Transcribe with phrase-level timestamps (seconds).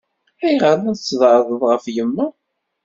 [0.45, 2.27] Ayɣer ay la tzeɛɛḍeḍ ɣef yemma?